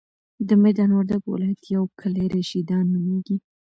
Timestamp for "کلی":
1.99-2.25